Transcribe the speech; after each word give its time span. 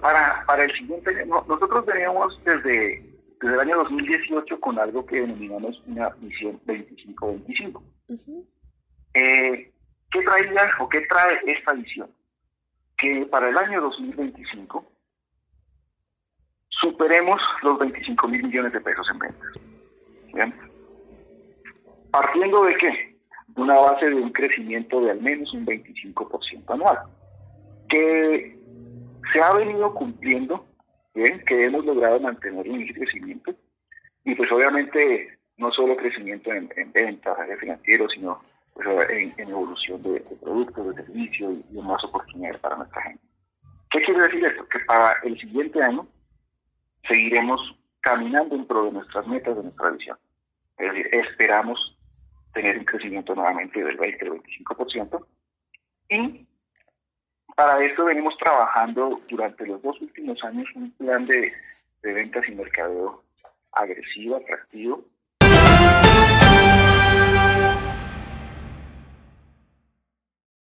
Para, 0.00 0.44
para 0.46 0.64
el 0.64 0.72
siguiente 0.72 1.10
año, 1.10 1.44
nosotros 1.46 1.84
veníamos 1.84 2.40
desde, 2.44 3.04
desde 3.40 3.54
el 3.54 3.60
año 3.60 3.76
2018 3.76 4.58
con 4.58 4.78
algo 4.78 5.04
que 5.04 5.20
denominamos 5.20 5.82
una 5.86 6.08
visión 6.20 6.58
25-25. 6.66 7.82
Eh, 9.14 9.72
¿Qué 10.10 10.22
traía 10.22 10.70
o 10.78 10.88
qué 10.88 11.02
trae 11.02 11.40
esta 11.46 11.74
visión? 11.74 12.10
Que 12.96 13.26
para 13.30 13.50
el 13.50 13.58
año 13.58 13.82
2025 13.82 14.90
superemos 16.68 17.40
los 17.62 17.78
25 17.78 18.28
mil 18.28 18.42
millones 18.44 18.72
de 18.72 18.80
pesos 18.80 19.06
en 19.12 19.18
ventas. 19.18 20.56
¿Partiendo 22.10 22.64
de 22.64 22.74
qué? 22.76 23.16
De 23.48 23.62
una 23.62 23.74
base 23.74 24.06
de 24.06 24.14
un 24.14 24.32
crecimiento 24.32 25.00
de 25.02 25.10
al 25.10 25.20
menos 25.20 25.52
un 25.52 25.66
25% 25.66 26.64
anual, 26.72 26.98
que 27.88 28.59
se 29.32 29.40
ha 29.40 29.52
venido 29.54 29.92
cumpliendo, 29.94 30.66
¿bien? 31.14 31.42
que 31.44 31.64
hemos 31.64 31.84
logrado 31.84 32.20
mantener 32.20 32.68
un 32.68 32.86
crecimiento, 32.86 33.54
y 34.24 34.34
pues 34.34 34.50
obviamente 34.52 35.38
no 35.56 35.70
solo 35.72 35.96
crecimiento 35.96 36.52
en, 36.52 36.68
ventas, 36.92 37.36
financieros, 37.58 38.12
sino 38.12 38.40
pues, 38.74 38.86
en, 39.36 39.48
evolución 39.48 40.02
de, 40.02 40.22
productos, 40.40 40.96
de 40.96 41.02
servicios 41.04 41.64
y, 41.70 41.78
y 41.78 41.82
más 41.82 42.02
oportunidades 42.04 42.58
para 42.58 42.76
nuestra 42.76 43.02
gente. 43.02 43.22
¿Qué 43.90 44.00
quiere 44.00 44.22
decir 44.22 44.44
esto? 44.44 44.66
Que 44.68 44.78
para 44.80 45.16
el 45.24 45.38
siguiente 45.38 45.82
año 45.82 46.06
seguiremos 47.08 47.76
caminando 48.00 48.54
en 48.54 48.66
pro 48.66 48.84
de 48.84 48.92
nuestras 48.92 49.26
metas, 49.26 49.56
de 49.56 49.62
nuestra 49.64 49.90
visión. 49.90 50.16
Es 50.78 50.88
decir, 50.88 51.08
esperamos 51.12 51.96
tener 52.54 52.78
un 52.78 52.84
crecimiento 52.84 53.34
nuevamente 53.34 53.82
del 53.82 53.98
20-25%. 53.98 55.26
Y 56.08 56.46
para 57.60 57.84
esto 57.84 58.06
venimos 58.06 58.38
trabajando 58.38 59.20
durante 59.28 59.66
los 59.66 59.82
dos 59.82 60.00
últimos 60.00 60.42
años 60.44 60.66
un 60.76 60.90
plan 60.92 61.26
de, 61.26 61.52
ventas 62.02 62.48
y 62.48 62.54
mercadeo 62.54 63.22
agresivo, 63.72 64.36
atractivo, 64.36 65.04